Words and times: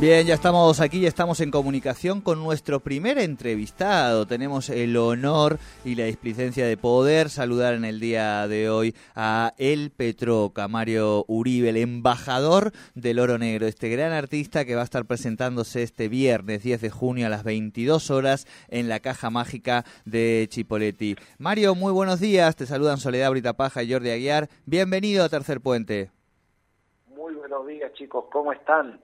Bien, 0.00 0.26
ya 0.26 0.32
estamos 0.32 0.80
aquí, 0.80 1.02
ya 1.02 1.08
estamos 1.08 1.40
en 1.40 1.50
comunicación 1.50 2.22
con 2.22 2.42
nuestro 2.42 2.80
primer 2.80 3.18
entrevistado. 3.18 4.24
Tenemos 4.24 4.70
el 4.70 4.96
honor 4.96 5.58
y 5.84 5.94
la 5.94 6.04
displicencia 6.04 6.66
de 6.66 6.78
poder 6.78 7.28
saludar 7.28 7.74
en 7.74 7.84
el 7.84 8.00
día 8.00 8.48
de 8.48 8.70
hoy 8.70 8.96
a 9.14 9.52
El 9.58 9.90
Petroca, 9.90 10.68
Mario 10.68 11.26
Uribe, 11.28 11.68
el 11.68 11.76
embajador 11.76 12.72
del 12.94 13.18
Oro 13.18 13.36
Negro, 13.36 13.66
este 13.66 13.90
gran 13.90 14.12
artista 14.12 14.64
que 14.64 14.74
va 14.74 14.80
a 14.80 14.84
estar 14.84 15.04
presentándose 15.04 15.82
este 15.82 16.08
viernes 16.08 16.62
10 16.62 16.80
de 16.80 16.88
junio 16.88 17.26
a 17.26 17.28
las 17.28 17.44
22 17.44 18.10
horas 18.10 18.46
en 18.68 18.88
la 18.88 19.00
Caja 19.00 19.28
Mágica 19.28 19.84
de 20.06 20.46
Chipoletti. 20.48 21.16
Mario, 21.36 21.74
muy 21.74 21.92
buenos 21.92 22.20
días, 22.20 22.56
te 22.56 22.64
saludan 22.64 22.96
Soledad 22.96 23.32
Brita 23.32 23.52
Paja 23.52 23.82
y 23.82 23.92
Jordi 23.92 24.08
Aguiar. 24.08 24.48
Bienvenido 24.64 25.24
a 25.24 25.28
Tercer 25.28 25.60
Puente. 25.60 26.10
Muy 27.14 27.34
buenos 27.34 27.66
días 27.66 27.92
chicos, 27.92 28.24
¿cómo 28.32 28.50
están? 28.54 28.98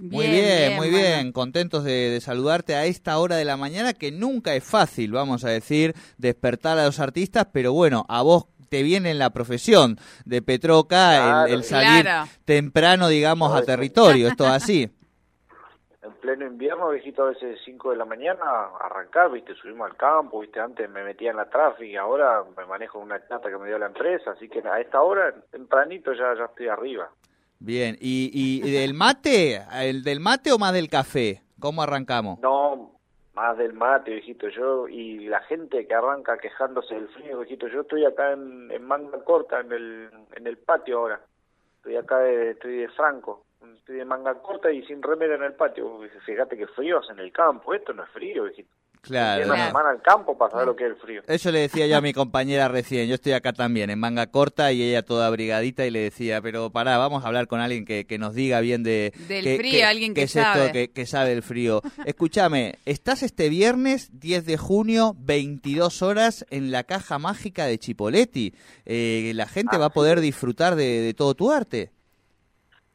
Muy 0.00 0.26
bien, 0.28 0.76
muy 0.76 0.88
bien. 0.88 1.32
Contentos 1.32 1.84
de, 1.84 2.18
saludarte 2.22 2.74
a 2.74 2.86
esta 2.86 3.18
hora 3.18 3.36
de 3.36 3.44
la 3.44 3.56
mañana 3.56 3.92
que 3.92 4.10
nunca 4.10 4.54
es 4.54 4.64
fácil, 4.64 5.12
vamos 5.12 5.44
a 5.44 5.50
decir, 5.50 5.94
despertar 6.16 6.78
a 6.78 6.86
los 6.86 7.00
artistas, 7.00 7.46
pero 7.52 7.72
bueno, 7.72 8.06
a 8.08 8.22
vos 8.22 8.46
te 8.70 8.82
viene 8.82 9.10
en 9.10 9.18
la 9.18 9.30
profesión 9.30 9.98
de 10.24 10.40
Petroca 10.40 11.46
el, 11.46 11.64
salir 11.64 12.06
temprano, 12.44 13.08
digamos, 13.08 13.54
a 13.54 13.62
territorio. 13.62 14.28
Esto 14.28 14.46
así. 14.46 14.90
En 16.02 16.14
pleno 16.14 16.46
invierno, 16.46 16.88
viejito, 16.88 17.24
a 17.24 17.26
veces 17.26 17.58
5 17.62 17.90
de 17.90 17.96
la 17.98 18.06
mañana, 18.06 18.40
arrancar, 18.80 19.30
viste, 19.30 19.54
subimos 19.54 19.90
al 19.90 19.98
campo, 19.98 20.40
viste, 20.40 20.58
antes 20.58 20.88
me 20.88 21.04
metía 21.04 21.30
en 21.30 21.36
la 21.36 21.50
tráfico, 21.50 22.00
ahora 22.00 22.42
me 22.56 22.64
manejo 22.64 22.98
una 22.98 23.20
chata 23.28 23.50
que 23.50 23.58
me 23.58 23.68
dio 23.68 23.78
la 23.78 23.86
empresa, 23.86 24.30
así 24.30 24.48
que 24.48 24.60
a 24.66 24.80
esta 24.80 25.02
hora, 25.02 25.34
tempranito, 25.50 26.14
ya, 26.14 26.34
ya 26.34 26.46
estoy 26.46 26.68
arriba. 26.68 27.10
Bien, 27.62 27.96
¿Y, 28.00 28.30
¿y 28.32 28.72
del 28.72 28.94
mate? 28.94 29.60
¿El 29.74 30.02
del 30.02 30.18
mate 30.18 30.50
o 30.50 30.58
más 30.58 30.72
del 30.72 30.88
café? 30.88 31.42
¿Cómo 31.60 31.82
arrancamos? 31.82 32.40
No, 32.40 32.92
más 33.34 33.58
del 33.58 33.74
mate, 33.74 34.12
viejito. 34.12 34.48
Yo 34.48 34.88
y 34.88 35.26
la 35.28 35.40
gente 35.42 35.86
que 35.86 35.94
arranca 35.94 36.38
quejándose 36.38 36.94
del 36.94 37.08
frío, 37.08 37.38
viejito. 37.40 37.68
Yo 37.68 37.82
estoy 37.82 38.06
acá 38.06 38.32
en, 38.32 38.70
en 38.70 38.82
manga 38.82 39.22
corta, 39.24 39.60
en 39.60 39.72
el, 39.72 40.10
en 40.36 40.46
el 40.46 40.56
patio 40.56 41.00
ahora. 41.00 41.20
Estoy 41.76 41.96
acá, 41.96 42.20
de, 42.20 42.52
estoy 42.52 42.78
de 42.78 42.88
Franco. 42.88 43.44
Estoy 43.76 43.96
de 43.96 44.04
manga 44.06 44.34
corta 44.36 44.72
y 44.72 44.82
sin 44.86 45.02
remera 45.02 45.34
en 45.34 45.42
el 45.42 45.52
patio. 45.52 46.00
Fíjate 46.24 46.56
que 46.56 46.66
frío 46.66 47.02
en 47.10 47.18
el 47.18 47.30
campo. 47.30 47.74
Esto 47.74 47.92
no 47.92 48.04
es 48.04 48.10
frío, 48.10 48.44
viejito. 48.44 48.70
Claro. 49.02 49.46
Una 49.46 49.66
semana 49.68 49.90
al 49.90 50.02
campo 50.02 50.36
para 50.36 50.50
saber 50.50 50.66
lo 50.66 50.76
que 50.76 50.84
es 50.84 50.90
el 50.90 50.96
frío. 50.96 51.22
Eso 51.26 51.50
le 51.50 51.60
decía 51.60 51.86
yo 51.86 51.96
a 51.96 52.00
mi 52.00 52.12
compañera 52.12 52.68
recién. 52.68 53.08
Yo 53.08 53.14
estoy 53.14 53.32
acá 53.32 53.52
también, 53.52 53.88
en 53.88 53.98
manga 53.98 54.26
corta 54.26 54.72
y 54.72 54.82
ella 54.82 55.02
toda 55.02 55.26
abrigadita 55.26 55.86
y 55.86 55.90
le 55.90 56.00
decía, 56.00 56.42
pero 56.42 56.70
pará, 56.70 56.98
vamos 56.98 57.24
a 57.24 57.28
hablar 57.28 57.46
con 57.46 57.60
alguien 57.60 57.84
que, 57.84 58.04
que 58.04 58.18
nos 58.18 58.34
diga 58.34 58.60
bien 58.60 58.82
de... 58.82 59.12
Del 59.26 59.56
frío, 59.56 59.86
alguien 59.86 60.12
que, 60.12 60.24
es 60.24 60.32
sabe. 60.32 60.66
Esto, 60.66 60.94
que, 60.94 61.06
sabe 61.06 61.32
el 61.32 61.42
frío. 61.42 61.80
Escúchame, 62.04 62.74
estás 62.84 63.22
este 63.22 63.48
viernes 63.48 64.20
10 64.20 64.44
de 64.44 64.58
junio, 64.58 65.14
22 65.18 66.02
horas, 66.02 66.44
en 66.50 66.70
la 66.70 66.84
Caja 66.84 67.18
Mágica 67.18 67.64
de 67.64 67.78
Chipoletti. 67.78 68.54
Eh, 68.84 69.32
la 69.34 69.46
gente 69.46 69.78
va 69.78 69.86
a 69.86 69.90
poder 69.90 70.20
disfrutar 70.20 70.74
de, 70.74 71.00
de 71.00 71.14
todo 71.14 71.34
tu 71.34 71.50
arte. 71.50 71.90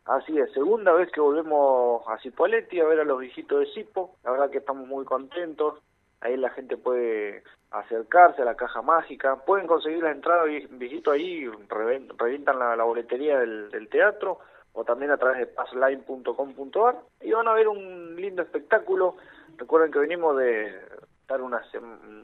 Así 0.06 0.38
es, 0.38 0.52
segunda 0.54 0.94
vez 0.94 1.12
que 1.12 1.20
volvemos 1.20 2.04
a 2.08 2.20
Cipoletti 2.20 2.80
a 2.80 2.86
ver 2.86 3.00
a 3.00 3.04
los 3.04 3.20
viejitos 3.20 3.60
de 3.62 3.66
Cipo, 3.74 4.16
la 4.24 4.32
verdad 4.32 4.52
que 4.52 4.60
estamos 4.60 4.88
muy 4.88 5.04
contentos, 5.04 5.80
ahí 6.22 6.38
la 6.38 6.50
gente 6.50 6.78
puede 6.78 7.44
acercarse 7.72 8.42
a 8.42 8.46
la 8.46 8.56
caja 8.56 8.82
mágica, 8.82 9.36
pueden 9.46 9.68
conseguir 9.68 10.04
la 10.04 10.12
entrada 10.12 10.44
visito 10.44 11.12
ahí, 11.12 11.46
revientan 12.18 12.60
la, 12.60 12.84
boletería 12.84 13.40
del, 13.40 13.90
teatro 13.90 14.40
o 14.74 14.84
también 14.84 15.12
a 15.12 15.18
través 15.18 15.40
de 15.40 15.48
passline.com.ar 15.48 16.96
y 17.22 17.32
van 17.32 17.48
a 17.48 17.54
ver 17.54 17.68
un 17.68 18.16
lindo 18.16 18.42
espectáculo. 18.42 19.18
Recuerden 19.58 19.92
que 19.92 20.00
venimos 20.00 20.38
de 20.38 20.74
estar 21.22 21.42
una, 21.42 21.62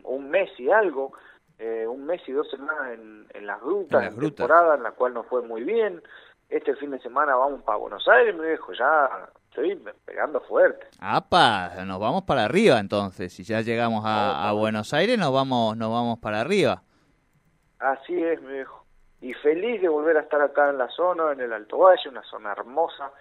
un 0.04 0.30
mes 0.30 0.50
y 0.60 0.70
algo, 0.70 1.14
eh, 1.60 1.86
un 1.88 2.06
mes 2.06 2.22
y 2.28 2.32
dos 2.32 2.50
semanas 2.50 2.94
en, 2.94 3.28
en 3.34 3.46
las 3.46 3.62
grutas, 3.62 4.14
en, 4.14 4.20
temporada 4.20 4.76
en 4.76 4.84
la 4.84 4.92
cual 4.92 5.14
nos 5.14 5.28
fue 5.28 5.42
muy 5.42 5.64
bien. 5.64 6.02
Este 6.50 6.76
fin 6.76 6.92
de 6.92 7.00
semana 7.00 7.36
vamos 7.36 7.62
para 7.64 7.78
Buenos 7.78 8.08
Aires, 8.08 8.36
me 8.36 8.52
dijo, 8.52 8.74
ya 8.74 9.30
estoy 9.52 9.76
pegando 10.06 10.40
fuerte. 10.42 10.88
¡Apa! 11.00 11.84
Nos 11.86 12.00
vamos 12.00 12.24
para 12.24 12.46
arriba 12.46 12.80
entonces. 12.80 13.34
Si 13.34 13.44
ya 13.44 13.62
llegamos 13.62 14.04
a, 14.06 14.52
Buenos 14.54 14.94
Aires, 14.94 15.20
nos 15.20 15.34
vamos, 15.34 15.76
nos 15.76 15.92
vamos 15.92 16.20
para 16.20 16.40
arriba. 16.40 16.82
Así 17.80 18.22
es, 18.24 18.40
dijo. 18.48 18.86
Y 19.22 19.34
feliz 19.34 19.82
de 19.82 19.90
volver 19.90 20.18
a 20.18 20.22
estar 20.22 20.42
acá 20.42 20.70
en 20.70 20.78
la 20.78 20.90
zona, 20.90 21.34
en 21.34 21.42
el 21.42 21.54
Alto 21.54 21.80
Valle, 21.80 22.10
una 22.10 22.24
zona 22.24 22.54
hermosa, 22.54 23.12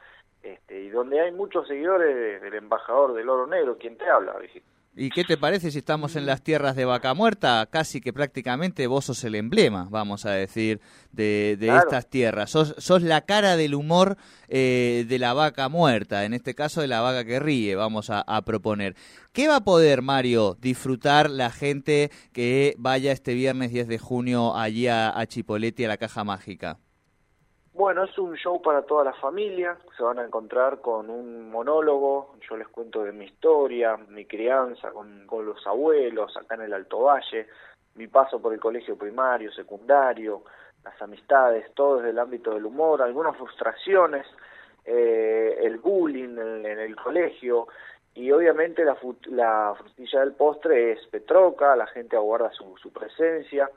este, 0.42 0.80
y 0.80 0.88
donde 0.88 1.20
hay 1.20 1.32
muchos 1.32 1.66
seguidores 1.66 2.40
del 2.40 2.54
embajador 2.54 3.12
del 3.12 3.28
Oro 3.28 3.46
Negro, 3.46 3.76
quien 3.76 3.98
te 3.98 4.08
habla, 4.08 4.38
visita. 4.38 4.69
¿Y 4.96 5.10
qué 5.10 5.22
te 5.22 5.36
parece 5.36 5.70
si 5.70 5.78
estamos 5.78 6.16
en 6.16 6.26
las 6.26 6.42
tierras 6.42 6.74
de 6.74 6.84
Vaca 6.84 7.14
Muerta? 7.14 7.68
Casi 7.70 8.00
que 8.00 8.12
prácticamente 8.12 8.88
vos 8.88 9.04
sos 9.04 9.22
el 9.22 9.36
emblema, 9.36 9.86
vamos 9.88 10.26
a 10.26 10.32
decir, 10.32 10.80
de, 11.12 11.56
estas 11.60 12.10
tierras. 12.10 12.50
Sos, 12.50 12.74
sos, 12.76 13.02
la 13.02 13.20
cara 13.20 13.56
del 13.56 13.76
humor 13.76 14.16
eh, 14.48 15.06
de 15.08 15.18
la 15.20 15.32
vaca 15.32 15.68
muerta, 15.68 16.24
en 16.24 16.34
este 16.34 16.56
caso 16.56 16.80
de 16.80 16.88
la 16.88 17.00
vaca 17.02 17.24
que 17.24 17.38
ríe, 17.38 17.76
vamos 17.76 18.10
a, 18.10 18.42
proponer. 18.44 18.96
¿Qué 19.32 19.46
va 19.46 19.56
a 19.56 19.64
poder, 19.64 20.02
Mario, 20.02 20.58
disfrutar 20.60 21.30
la 21.30 21.50
gente 21.50 22.10
que 22.32 22.74
vaya 22.76 23.12
este 23.12 23.34
viernes 23.34 23.70
10 23.70 23.86
de 23.86 23.98
junio 23.98 24.56
allí 24.56 24.88
a, 24.88 25.16
a 25.16 25.26
Chipoletti, 25.26 25.84
a 25.84 25.88
la 25.88 25.98
Caja 25.98 26.24
Mágica? 26.24 26.78
Bueno, 27.80 28.04
es 28.04 28.18
un 28.18 28.36
show 28.36 28.60
para 28.60 28.82
toda 28.82 29.04
la 29.04 29.14
familia, 29.14 29.74
se 29.96 30.02
van 30.02 30.18
a 30.18 30.24
encontrar 30.26 30.82
con 30.82 31.08
un 31.08 31.50
monólogo, 31.50 32.34
yo 32.46 32.58
les 32.58 32.68
cuento 32.68 33.04
de 33.04 33.12
mi 33.12 33.24
historia, 33.24 33.96
mi 33.96 34.26
crianza 34.26 34.90
con, 34.90 35.26
los 35.26 35.66
abuelos 35.66 36.36
acá 36.36 36.56
en 36.56 36.60
el 36.60 36.74
Alto 36.74 37.00
Valle, 37.04 37.46
mi 37.94 38.06
paso 38.06 38.38
por 38.38 38.52
el 38.52 38.60
colegio 38.60 38.98
primario, 38.98 39.50
secundario, 39.50 40.42
las 40.84 41.00
amistades, 41.00 41.72
todo 41.72 41.96
desde 41.96 42.10
el 42.10 42.18
ámbito 42.18 42.52
del 42.52 42.66
humor, 42.66 43.00
algunas 43.00 43.34
frustraciones, 43.38 44.26
eh, 44.84 45.60
el 45.62 45.78
bullying 45.78 46.36
en, 46.36 46.66
el 46.66 46.94
colegio 46.96 47.68
y 48.12 48.30
obviamente 48.30 48.84
la, 48.84 48.98
la 49.30 49.74
frutilla 49.74 50.20
del 50.20 50.34
postre 50.34 50.92
es 50.92 51.06
Petroca, 51.06 51.74
la 51.76 51.86
gente 51.86 52.14
aguarda 52.14 52.52
su, 52.52 52.76
su 52.76 52.92
presencia, 52.92 53.70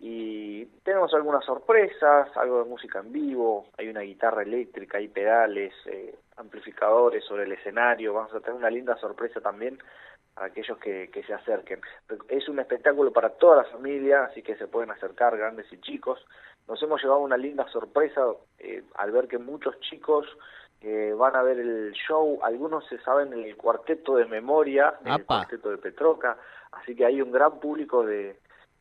y 0.00 0.64
tenemos 0.84 1.12
algunas 1.12 1.44
sorpresas, 1.44 2.28
algo 2.36 2.62
de 2.62 2.70
música 2.70 3.00
en 3.00 3.12
vivo, 3.12 3.66
hay 3.76 3.88
una 3.88 4.00
guitarra 4.02 4.42
eléctrica, 4.42 4.98
hay 4.98 5.08
pedales, 5.08 5.72
eh, 5.86 6.14
amplificadores 6.36 7.24
sobre 7.24 7.44
el 7.44 7.52
escenario, 7.52 8.14
vamos 8.14 8.32
a 8.32 8.40
tener 8.40 8.54
una 8.54 8.70
linda 8.70 8.96
sorpresa 8.98 9.40
también 9.40 9.78
para 10.34 10.46
aquellos 10.46 10.78
que, 10.78 11.10
que 11.12 11.24
se 11.24 11.34
acerquen. 11.34 11.80
Es 12.28 12.48
un 12.48 12.60
espectáculo 12.60 13.12
para 13.12 13.30
toda 13.30 13.56
la 13.56 13.64
familia, 13.64 14.24
así 14.24 14.40
que 14.42 14.54
se 14.56 14.68
pueden 14.68 14.92
acercar 14.92 15.36
grandes 15.36 15.66
y 15.72 15.80
chicos. 15.80 16.24
Nos 16.68 16.80
hemos 16.80 17.02
llevado 17.02 17.20
una 17.20 17.36
linda 17.36 17.66
sorpresa 17.68 18.22
eh, 18.58 18.84
al 18.94 19.10
ver 19.10 19.26
que 19.26 19.38
muchos 19.38 19.80
chicos 19.80 20.26
eh, 20.80 21.12
van 21.16 21.34
a 21.34 21.42
ver 21.42 21.58
el 21.58 21.92
show, 21.92 22.38
algunos 22.44 22.86
se 22.86 23.00
saben 23.00 23.32
el 23.32 23.56
cuarteto 23.56 24.14
de 24.14 24.26
memoria, 24.26 24.94
el 25.04 25.24
cuarteto 25.24 25.70
de 25.70 25.78
Petroca, 25.78 26.38
así 26.70 26.94
que 26.94 27.04
hay 27.04 27.20
un 27.20 27.32
gran 27.32 27.58
público 27.58 28.04
de, 28.04 28.36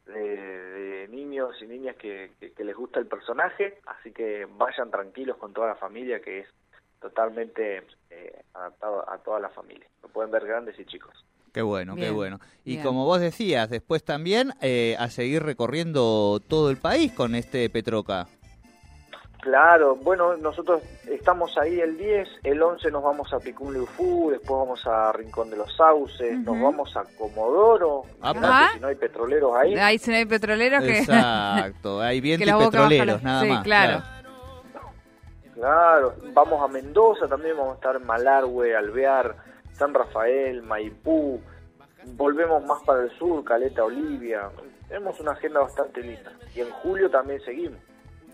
de, 0.08 1.08
niños 1.10 1.56
y 1.62 1.68
niñas 1.68 1.96
que, 1.96 2.32
les 2.58 2.76
gusta 2.76 3.00
el 3.00 3.08
personaje, 3.08 3.80
así 3.86 4.12
que 4.12 4.48
vayan 4.58 4.92
tranquilos 4.92 5.38
con 5.38 5.54
toda 5.54 5.68
la 5.68 5.76
familia 5.76 6.20
que 6.20 6.40
es 6.40 6.48
totalmente 7.00 7.84
eh, 8.10 8.42
adaptado 8.54 9.10
a 9.10 9.18
toda 9.20 9.40
la 9.40 9.50
familia. 9.50 9.88
Lo 10.04 10.10
pueden 10.10 10.32
ver 10.32 10.46
grandes 10.46 10.80
y 10.80 10.86
chicos. 10.86 11.14
Qué 11.54 11.62
bueno, 11.62 11.96
qué 11.96 12.12
bueno. 12.12 12.40
Y 12.66 12.78
como 12.84 13.06
vos 13.06 13.20
decías, 13.20 13.70
después 13.70 14.04
también 14.04 14.54
eh, 14.62 14.96
a 15.00 15.10
seguir 15.10 15.42
recorriendo 15.42 16.40
todo 16.48 16.70
el 16.70 16.78
país 16.78 17.12
con 17.12 17.34
este 17.34 17.70
Petroca. 17.70 18.28
Claro, 19.42 19.96
bueno, 19.96 20.36
nosotros 20.36 20.82
estamos 21.06 21.58
ahí 21.58 21.80
el 21.80 21.98
10, 21.98 22.28
el 22.44 22.62
11 22.62 22.90
nos 22.92 23.04
vamos 23.04 23.32
a 23.34 23.40
Picún 23.40 23.74
Leufú, 23.74 24.32
después 24.32 24.60
vamos 24.60 24.86
a 24.88 25.12
Rincón 25.14 25.50
de 25.50 25.58
los 25.58 25.74
Sauces, 25.76 26.40
nos 26.40 26.60
vamos 26.60 26.96
a 26.98 27.04
Comodoro, 27.18 28.04
si 28.22 28.80
no 28.80 28.88
hay 28.88 28.96
petroleros 28.96 29.56
ahí. 29.56 29.76
Ahí 29.76 30.00
si 30.00 30.10
no 30.10 30.18
hay 30.18 30.26
petroleros 30.26 30.84
que... 30.84 31.00
Exacto, 31.00 32.02
hay 32.02 32.20
vientos 32.20 32.50
y 32.50 32.66
petroleros, 32.66 33.22
nada 33.22 33.46
más. 33.46 33.64
Claro. 33.64 34.04
claro. 35.54 36.16
vamos 36.34 36.62
a 36.62 36.68
Mendoza 36.68 37.28
también, 37.28 37.56
vamos 37.58 37.74
a 37.74 37.76
estar 37.76 37.96
en 37.96 38.06
Malargüe, 38.06 38.76
Alvear, 38.76 39.36
San 39.74 39.94
Rafael, 39.94 40.64
Maipú, 40.64 41.40
volvemos 42.16 42.66
más 42.66 42.82
para 42.84 43.04
el 43.04 43.12
sur, 43.18 43.44
Caleta, 43.44 43.84
Olivia, 43.84 44.50
tenemos 44.88 45.20
una 45.20 45.32
agenda 45.34 45.60
bastante 45.60 46.02
linda. 46.02 46.32
Y 46.56 46.62
en 46.62 46.70
julio 46.72 47.10
también 47.10 47.40
seguimos. 47.42 47.80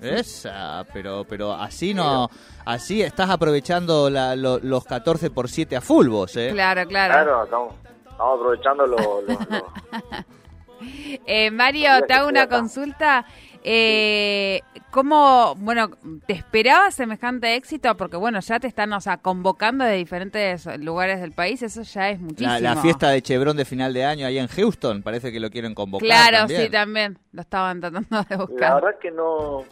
Esa, 0.01 0.85
pero 0.93 1.25
pero 1.27 1.53
así 1.53 1.93
no, 1.93 2.29
así 2.65 3.01
estás 3.01 3.29
aprovechando 3.29 4.09
la, 4.09 4.35
lo- 4.35 4.59
los 4.59 4.83
14 4.85 5.29
por 5.29 5.47
7 5.49 5.75
a 5.77 5.81
full 5.81 6.07
vos, 6.09 6.35
¿eh? 6.35 6.49
Claro, 6.51 6.85
claro. 6.87 7.13
Claro, 7.13 7.43
estamos, 7.45 7.73
estamos 8.11 8.39
aprovechando 8.39 8.85
lo, 8.87 8.97
lo- 9.21 9.39
lo- 9.49 9.73
Eh, 11.25 11.49
Mario, 11.51 11.89
te 12.07 12.13
hago 12.13 12.27
una 12.27 12.49
consulta. 12.49 13.25
Eh, 13.63 14.59
¿Cómo, 14.93 15.55
bueno, 15.55 15.89
te 16.27 16.33
esperabas 16.33 16.93
semejante 16.93 17.55
éxito? 17.55 17.97
Porque, 17.97 18.15
bueno, 18.15 18.39
ya 18.41 18.59
te 18.59 18.67
están, 18.67 18.93
o 18.93 19.01
sea, 19.01 19.17
convocando 19.17 19.83
de 19.83 19.95
diferentes 19.95 20.67
lugares 20.79 21.19
del 21.19 21.31
país, 21.31 21.63
eso 21.63 21.81
ya 21.81 22.11
es 22.11 22.19
muchísimo. 22.19 22.51
La, 22.59 22.75
la 22.75 22.75
fiesta 22.75 23.09
de 23.09 23.23
Chevron 23.23 23.57
de 23.57 23.65
final 23.65 23.91
de 23.91 24.05
año 24.05 24.27
ahí 24.27 24.37
en 24.37 24.45
Houston, 24.47 25.01
parece 25.01 25.31
que 25.31 25.39
lo 25.39 25.49
quieren 25.49 25.73
convocar. 25.73 26.05
Claro, 26.05 26.37
también. 26.37 26.61
sí, 26.61 26.69
también. 26.69 27.17
Lo 27.31 27.41
estaban 27.41 27.81
tratando 27.81 28.21
de 28.21 28.25
La 28.29 28.37
buscar. 28.45 28.75
verdad 28.75 28.99
que 29.01 29.09
no, 29.09 29.63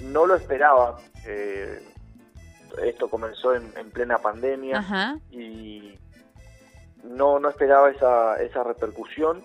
no 0.00 0.26
lo 0.26 0.34
esperaba. 0.36 0.98
Eh, 1.26 1.82
esto 2.84 3.08
comenzó 3.08 3.54
en, 3.54 3.72
en 3.78 3.90
plena 3.90 4.18
pandemia 4.18 4.80
Ajá. 4.80 5.18
y 5.30 5.98
no, 7.02 7.40
no 7.40 7.48
esperaba 7.48 7.88
esa, 7.90 8.36
esa 8.42 8.62
repercusión. 8.62 9.42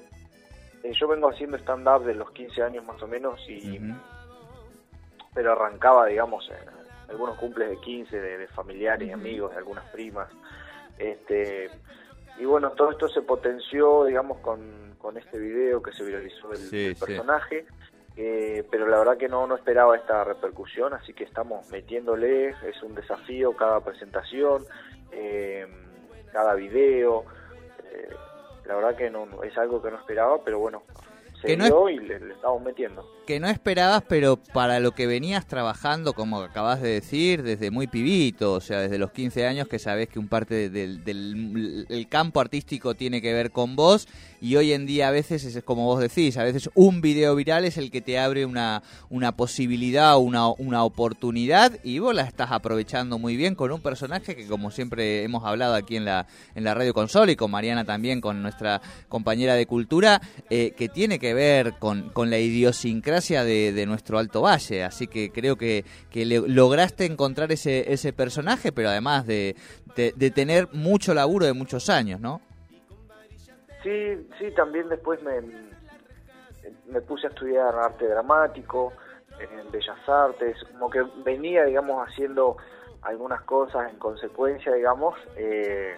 Eh, 0.84 0.92
yo 1.00 1.08
vengo 1.08 1.30
haciendo 1.30 1.56
stand-up 1.56 2.04
de 2.04 2.16
los 2.16 2.32
15 2.32 2.64
años 2.64 2.84
más 2.86 3.02
o 3.02 3.08
menos, 3.08 3.40
y. 3.48 3.80
pero 5.34 5.54
arrancaba, 5.54 6.08
digamos, 6.08 6.50
en 6.50 7.10
algunos 7.10 7.38
cumples 7.38 7.70
de 7.70 7.78
15 7.78 8.20
de, 8.20 8.38
de 8.38 8.48
familiares 8.48 9.08
y 9.08 9.12
amigos, 9.12 9.52
de 9.52 9.58
algunas 9.58 9.86
primas. 9.92 10.30
Este, 10.98 11.70
y 12.38 12.46
bueno, 12.46 12.72
todo 12.72 12.92
esto 12.92 13.08
se 13.10 13.22
potenció, 13.22 14.06
digamos, 14.06 14.40
con, 14.40 14.96
con 14.98 15.18
este 15.18 15.38
video 15.38 15.82
que 15.82 15.92
se 15.94 16.04
viralizó 16.04 16.50
del, 16.50 16.60
Sí, 16.60 16.86
del 16.86 16.96
sí. 16.96 17.06
personaje. 17.06 17.66
Eh, 18.18 18.66
pero 18.70 18.88
la 18.88 18.98
verdad 19.00 19.18
que 19.18 19.30
no, 19.30 19.48
no 19.48 19.56
esperaba 19.56 19.96
esta 19.96 20.24
repercusión, 20.26 20.94
así 20.94 21.14
que 21.14 21.24
estamos 21.24 21.70
metiéndole, 21.70 22.50
es 22.50 22.84
un 22.84 22.94
desafío 22.94 23.56
cada 23.56 23.80
presentación, 23.80 24.66
eh, 25.14 25.66
cada 26.34 26.54
video, 26.56 27.24
eh, 27.90 28.10
la 28.66 28.76
verdad 28.76 28.96
que 28.98 29.10
no- 29.10 29.44
es 29.44 29.58
algo 29.58 29.82
que 29.82 29.92
no 29.92 29.98
esperaba, 29.98 30.44
pero 30.44 30.60
bueno, 30.60 30.84
se 31.42 31.48
Que 31.48 31.58
no 31.58 31.90
y 31.90 32.00
le, 32.00 32.20
le 32.20 32.34
estamos 32.34 32.62
metiendo. 32.62 33.06
Que 33.26 33.40
no 33.40 33.48
esperabas, 33.48 34.04
pero 34.08 34.38
para 34.38 34.80
lo 34.80 34.92
que 34.92 35.08
venías 35.08 35.48
trabajando, 35.48 36.14
como 36.14 36.38
acabas 36.38 36.82
de 36.82 36.90
decir, 36.90 37.44
desde 37.44 37.72
muy 37.72 37.88
pibito, 37.88 38.54
o 38.54 38.62
sea, 38.62 38.80
desde 38.80 38.98
los 38.98 39.12
15 39.12 39.48
años 39.48 39.68
que 39.68 39.80
sabés 39.80 40.10
que 40.10 40.20
un 40.20 40.28
parte 40.28 40.70
del, 40.70 41.04
del 41.04 41.86
el 41.90 42.08
campo 42.08 42.40
artístico 42.40 42.96
tiene 42.96 43.22
que 43.22 43.34
ver 43.34 43.52
con 43.52 43.76
vos 43.76 44.08
y 44.42 44.56
hoy 44.56 44.74
en 44.74 44.86
día 44.86 45.08
a 45.08 45.12
veces 45.12 45.44
es 45.44 45.64
como 45.64 45.86
vos 45.86 46.00
decís, 46.00 46.38
a 46.38 46.44
veces 46.44 46.70
un 46.74 47.02
video 47.02 47.36
viral 47.36 47.64
es 47.64 47.78
el 47.78 47.92
que 47.92 48.02
te 48.02 48.18
abre 48.18 48.46
una, 48.46 48.82
una 49.10 49.36
posibilidad, 49.36 50.18
una, 50.18 50.50
una 50.50 50.84
oportunidad 50.84 51.78
y 51.84 52.00
vos 52.00 52.16
la 52.16 52.24
estás 52.24 52.52
aprovechando 52.52 53.20
muy 53.20 53.36
bien 53.36 53.56
con 53.56 53.72
un 53.72 53.82
personaje 53.82 54.36
que 54.36 54.48
como 54.48 54.72
siempre 54.72 55.24
hemos 55.24 55.46
hablado 55.46 55.76
aquí 55.76 55.96
en 55.96 56.06
la, 56.06 56.26
en 56.56 56.64
la 56.64 56.74
Radio 56.74 56.94
Consola 56.94 57.32
y 57.32 57.36
con 57.36 57.52
Mariana 57.52 57.86
también, 57.86 58.20
con 58.20 58.42
nuestra 58.42 58.82
compañera 59.10 59.56
de 59.56 59.66
cultura, 59.66 60.22
eh, 60.50 60.74
que 60.76 60.90
tiene 60.90 61.20
que 61.20 61.31
ver 61.34 61.74
con, 61.80 62.10
con 62.10 62.30
la 62.30 62.38
idiosincrasia 62.38 63.44
de, 63.44 63.72
de 63.74 63.86
nuestro 63.86 64.18
Alto 64.20 64.42
Valle. 64.42 64.84
Así 64.84 65.08
que 65.08 65.32
creo 65.32 65.56
que, 65.56 65.86
que 66.10 66.26
le- 66.26 66.48
lograste 66.48 67.06
encontrar 67.06 67.52
ese, 67.52 67.92
ese 67.94 68.14
personaje, 68.14 68.72
pero 68.72 68.90
además 68.90 69.26
de, 69.26 69.56
de, 69.96 70.32
tener 70.32 70.68
mucho 70.74 71.14
laburo 71.14 71.46
de 71.46 71.54
muchos 71.54 71.90
años, 71.90 72.20
¿no? 72.20 72.42
Sí, 73.84 74.28
sí, 74.38 74.52
también 74.56 74.90
después 74.90 75.22
me, 75.24 75.42
me 76.92 77.02
puse 77.02 77.28
a 77.28 77.30
estudiar 77.30 77.76
arte 77.76 78.08
dramático 78.08 78.94
en 79.40 79.72
Bellas 79.72 79.98
Artes, 80.08 80.58
como 80.74 80.90
que 80.90 81.04
venía, 81.26 81.66
digamos, 81.66 82.08
haciendo 82.08 82.58
algunas 83.02 83.42
cosas 83.42 83.90
en 83.92 83.98
consecuencia, 83.98 84.72
digamos, 84.74 85.16
eh, 85.36 85.96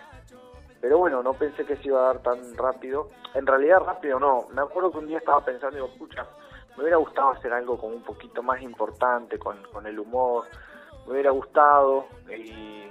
pero 0.83 0.97
bueno, 0.97 1.23
no 1.23 1.33
pensé 1.33 1.63
que 1.63 1.77
se 1.77 1.87
iba 1.87 2.01
a 2.01 2.13
dar 2.13 2.21
tan 2.21 2.57
rápido. 2.57 3.09
En 3.33 3.47
realidad 3.47 3.79
rápido 3.79 4.19
no, 4.19 4.49
me 4.53 4.61
acuerdo 4.61 4.91
que 4.91 4.97
un 4.97 5.07
día 5.07 5.19
estaba 5.19 5.39
pensando, 5.45 5.77
digo, 5.77 5.87
escucha, 5.87 6.27
me 6.75 6.83
hubiera 6.83 6.97
gustado 6.97 7.29
hacer 7.29 7.53
algo 7.53 7.77
como 7.77 7.95
un 7.95 8.03
poquito 8.03 8.43
más 8.43 8.61
importante 8.61 9.39
con, 9.39 9.63
con 9.71 9.87
el 9.87 9.97
humor, 9.97 10.43
me 11.05 11.13
hubiera 11.13 11.31
gustado, 11.31 12.07
y, 12.37 12.83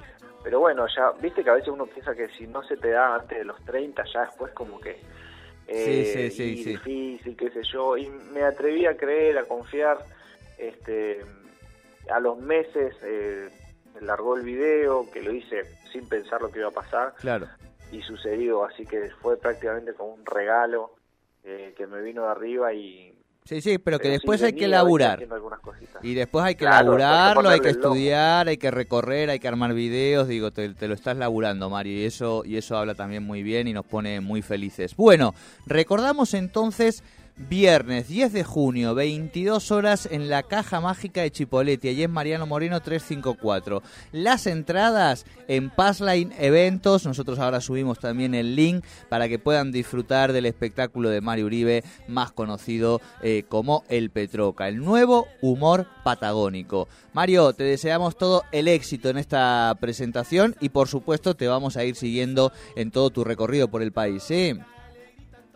pero 0.42 0.60
bueno, 0.60 0.86
ya, 0.86 1.10
viste 1.20 1.44
que 1.44 1.50
a 1.50 1.52
veces 1.52 1.68
uno 1.68 1.84
piensa 1.84 2.14
que 2.14 2.30
si 2.30 2.46
no 2.46 2.62
se 2.62 2.78
te 2.78 2.92
da 2.92 3.16
antes 3.16 3.36
de 3.36 3.44
los 3.44 3.62
30, 3.62 4.02
ya 4.10 4.20
después 4.22 4.52
como 4.54 4.80
que... 4.80 4.94
Sí, 5.68 6.04
sí, 6.06 6.18
eh, 6.18 6.30
sí, 6.30 6.42
y 6.44 6.64
sí. 6.64 6.70
difícil, 6.70 7.36
qué 7.36 7.50
sé 7.50 7.62
yo, 7.62 7.98
y 7.98 8.08
me 8.08 8.42
atreví 8.42 8.86
a 8.86 8.96
creer, 8.96 9.36
a 9.36 9.44
confiar, 9.44 9.98
este, 10.56 11.20
a 12.10 12.18
los 12.20 12.38
meses 12.38 12.96
eh, 13.02 13.50
largó 14.00 14.34
el 14.36 14.44
video, 14.44 15.10
que 15.12 15.20
lo 15.20 15.30
hice 15.30 15.64
sin 15.92 16.08
pensar 16.08 16.40
lo 16.40 16.50
que 16.50 16.60
iba 16.60 16.68
a 16.68 16.72
pasar, 16.72 17.12
Claro. 17.16 17.48
Y 17.92 18.00
sucedió, 18.02 18.64
así 18.64 18.86
que 18.86 19.10
fue 19.20 19.36
prácticamente 19.36 19.92
como 19.92 20.14
un 20.14 20.24
regalo 20.24 20.94
eh, 21.44 21.74
que 21.76 21.86
me 21.86 22.00
vino 22.00 22.22
de 22.22 22.28
arriba 22.30 22.72
y... 22.72 23.10
Sí, 23.44 23.60
sí, 23.60 23.78
pero 23.78 23.98
que 23.98 24.04
pero 24.04 24.12
después 24.12 24.42
hay 24.42 24.52
que 24.52 24.68
laburar. 24.68 25.26
Y 26.00 26.14
después 26.14 26.44
hay 26.44 26.54
que 26.54 26.64
Claro, 26.64 26.86
laburarlo, 26.86 27.48
hay 27.48 27.58
que 27.58 27.70
estudiar, 27.70 28.46
hay 28.46 28.56
que 28.56 28.70
recorrer, 28.70 29.30
hay 29.30 29.40
que 29.40 29.48
armar 29.48 29.74
videos, 29.74 30.28
digo, 30.28 30.52
te, 30.52 30.72
te 30.74 30.86
lo 30.86 30.94
estás 30.94 31.16
laburando, 31.16 31.68
Mario, 31.68 31.92
y 31.92 32.04
eso, 32.04 32.44
y 32.46 32.56
eso 32.56 32.76
habla 32.76 32.94
también 32.94 33.24
muy 33.24 33.42
bien 33.42 33.66
y 33.66 33.72
nos 33.72 33.84
pone 33.84 34.20
muy 34.20 34.42
felices. 34.42 34.94
Bueno, 34.96 35.34
recordamos 35.66 36.34
entonces 36.34 37.02
viernes 37.36 38.08
10 38.08 38.32
de 38.32 38.44
junio, 38.44 38.94
22 38.94 39.70
horas 39.70 40.08
en 40.10 40.28
la 40.28 40.42
Caja 40.42 40.80
Mágica 40.80 41.22
de 41.22 41.30
Chipoleti, 41.30 41.88
allí 41.88 42.02
en 42.02 42.10
Mariano 42.10 42.46
Moreno 42.46 42.80
354. 42.80 43.82
Las 44.12 44.46
entradas 44.46 45.26
en 45.48 45.70
Passline 45.70 46.32
Eventos, 46.38 47.06
nosotros 47.06 47.38
ahora 47.38 47.60
subimos 47.60 47.98
también 47.98 48.34
el 48.34 48.56
link 48.56 48.84
para 49.08 49.28
que 49.28 49.38
puedan 49.38 49.72
disfrutar 49.72 50.32
del 50.32 50.46
espectáculo 50.46 51.10
de 51.10 51.20
Mario 51.20 51.46
Uribe, 51.46 51.84
más 52.08 52.32
conocido 52.32 53.00
eh, 53.22 53.44
como 53.48 53.84
El 53.88 54.10
Petroca, 54.10 54.68
el 54.68 54.78
nuevo 54.78 55.26
humor 55.40 55.86
patagónico. 56.04 56.88
Mario, 57.12 57.52
te 57.52 57.64
deseamos 57.64 58.16
todo 58.16 58.44
el 58.52 58.68
éxito 58.68 59.08
en 59.08 59.18
esta 59.18 59.76
presentación 59.80 60.56
y 60.60 60.70
por 60.70 60.88
supuesto 60.88 61.34
te 61.34 61.48
vamos 61.48 61.76
a 61.76 61.84
ir 61.84 61.96
siguiendo 61.96 62.52
en 62.76 62.90
todo 62.90 63.10
tu 63.10 63.24
recorrido 63.24 63.68
por 63.68 63.82
el 63.82 63.92
país, 63.92 64.22
¿sí? 64.22 64.54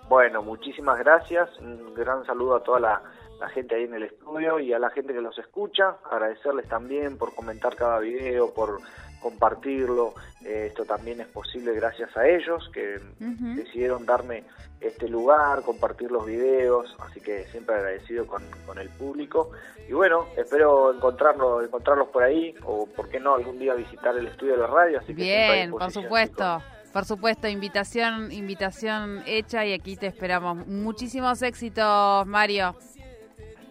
Bueno, 0.09 0.43
muchísimas 0.43 0.99
gracias. 0.99 1.49
Un 1.59 1.95
gran 1.95 2.25
saludo 2.25 2.57
a 2.57 2.63
toda 2.63 2.81
la, 2.81 3.03
la 3.41 3.49
gente 3.49 3.75
ahí 3.75 3.85
en 3.85 3.95
el 3.95 4.05
estudio 4.05 4.61
y 4.61 4.73
a 4.73 4.79
la 4.79 4.91
gente 4.91 5.13
que 5.13 5.21
los 5.21 5.39
escucha. 5.39 5.97
Agradecerles 6.11 6.69
también 6.69 7.19
por 7.19 7.35
comentar 7.35 7.75
cada 7.75 7.99
video, 7.99 8.53
por 8.55 8.79
compartirlo. 9.21 10.15
Eh, 10.45 10.67
esto 10.69 10.85
también 10.85 11.21
es 11.21 11.27
posible 11.27 11.75
gracias 11.75 12.17
a 12.17 12.27
ellos 12.29 12.71
que 12.73 13.01
decidieron 13.19 14.07
darme 14.07 14.45
este 14.81 15.09
lugar, 15.09 15.63
compartir 15.63 16.11
los 16.13 16.25
videos. 16.25 16.95
Así 17.01 17.21
que 17.21 17.45
siempre 17.47 17.75
agradecido 17.75 18.27
con, 18.27 18.43
con 18.65 18.79
el 18.79 18.89
público. 18.91 19.51
Y 19.89 19.93
bueno, 19.93 20.27
espero 20.37 20.93
encontrarlo, 20.93 21.63
encontrarlos 21.63 22.09
por 22.09 22.23
ahí 22.23 22.55
o, 22.65 22.87
por 22.87 23.09
qué 23.09 23.19
no, 23.19 23.35
algún 23.35 23.59
día 23.59 23.75
visitar 23.75 24.17
el 24.17 24.29
estudio 24.29 24.53
de 24.53 24.59
la 24.59 24.67
radio. 24.67 24.99
Así 24.99 25.15
que 25.15 25.23
Bien, 25.23 25.71
por 25.71 25.91
supuesto. 25.91 26.59
chicos. 26.59 26.76
Por 26.97 27.05
supuesto, 27.05 27.47
invitación, 27.47 28.33
invitación 28.33 29.23
hecha 29.27 29.67
y 29.67 29.75
aquí 29.75 29.97
te 29.97 30.07
esperamos. 30.07 30.67
Muchísimos 30.67 31.43
éxitos, 31.43 32.27
Mario. 32.27 32.75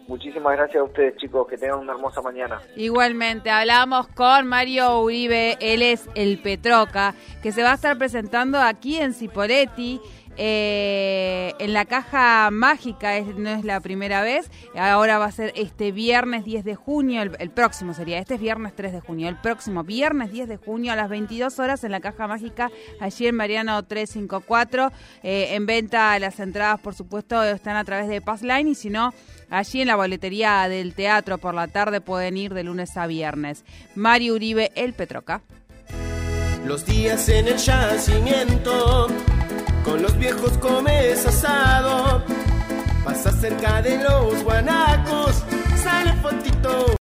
Muchísimas 0.06 0.56
gracias 0.56 0.80
a 0.80 0.84
ustedes, 0.84 1.16
chicos. 1.16 1.48
Que 1.48 1.58
tengan 1.58 1.80
una 1.80 1.94
hermosa 1.94 2.22
mañana. 2.22 2.60
Igualmente, 2.76 3.50
hablamos 3.50 4.06
con 4.06 4.46
Mario 4.46 5.00
Uribe, 5.00 5.56
él 5.60 5.82
es 5.82 6.08
el 6.14 6.38
Petroca, 6.38 7.16
que 7.42 7.50
se 7.50 7.64
va 7.64 7.72
a 7.72 7.74
estar 7.74 7.98
presentando 7.98 8.60
aquí 8.60 8.98
en 8.98 9.12
Cipoletti. 9.12 10.00
Eh, 10.36 11.54
en 11.58 11.72
la 11.72 11.84
caja 11.84 12.50
mágica, 12.50 13.20
no 13.20 13.50
es 13.50 13.64
la 13.64 13.80
primera 13.80 14.22
vez, 14.22 14.50
ahora 14.76 15.18
va 15.18 15.26
a 15.26 15.32
ser 15.32 15.52
este 15.56 15.92
viernes 15.92 16.44
10 16.44 16.64
de 16.64 16.74
junio, 16.74 17.22
el, 17.22 17.36
el 17.38 17.50
próximo 17.50 17.94
sería, 17.94 18.18
este 18.18 18.34
es 18.34 18.40
viernes 18.40 18.74
3 18.74 18.92
de 18.92 19.00
junio, 19.00 19.28
el 19.28 19.36
próximo 19.36 19.84
viernes 19.84 20.32
10 20.32 20.48
de 20.48 20.56
junio 20.56 20.92
a 20.92 20.96
las 20.96 21.08
22 21.08 21.58
horas 21.58 21.84
en 21.84 21.92
la 21.92 22.00
caja 22.00 22.26
mágica, 22.26 22.70
allí 23.00 23.26
en 23.26 23.36
Mariano 23.36 23.82
354, 23.82 24.92
eh, 25.22 25.48
en 25.52 25.66
venta 25.66 26.18
las 26.18 26.40
entradas 26.40 26.80
por 26.80 26.94
supuesto 26.94 27.42
están 27.42 27.76
a 27.76 27.84
través 27.84 28.08
de 28.08 28.20
Passline 28.20 28.68
y 28.68 28.74
si 28.74 28.90
no, 28.90 29.12
allí 29.50 29.80
en 29.80 29.88
la 29.88 29.96
boletería 29.96 30.68
del 30.68 30.94
teatro 30.94 31.38
por 31.38 31.54
la 31.54 31.68
tarde 31.68 32.00
pueden 32.00 32.36
ir 32.36 32.54
de 32.54 32.64
lunes 32.64 32.96
a 32.96 33.06
viernes. 33.06 33.64
Mario 33.94 34.34
Uribe, 34.34 34.72
el 34.74 34.92
Petroca. 34.92 35.42
Los 36.64 36.84
días 36.84 37.28
en 37.28 37.46
el 37.46 37.56
yacimiento, 37.56 39.06
con 39.86 40.02
los 40.02 40.18
viejos 40.18 40.58
comes 40.58 41.24
asado. 41.24 42.22
Pasa 43.04 43.30
cerca 43.30 43.80
de 43.80 43.98
los 44.02 44.42
guanacos, 44.42 45.44
sale 45.82 46.12
fotito. 46.20 46.86